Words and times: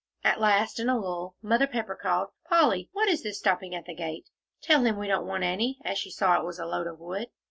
At 0.23 0.39
last, 0.39 0.79
in 0.79 0.89
a 0.89 0.97
lull, 0.97 1.35
Mother 1.43 1.67
Pepper 1.67 1.93
called, 1.93 2.29
"Polly, 2.49 2.89
what 2.91 3.07
is 3.07 3.21
this 3.21 3.37
stopping 3.37 3.75
at 3.75 3.85
the 3.85 3.93
gate? 3.93 4.31
Tell 4.59 4.83
him 4.83 4.97
we 4.97 5.05
don't 5.07 5.27
want 5.27 5.43
any," 5.43 5.77
as 5.85 5.99
she 5.99 6.09
saw 6.09 6.39
it 6.39 6.43
was 6.43 6.57
a 6.57 6.65
load 6.65 6.87
of 6.87 6.97
wood. 6.99 7.29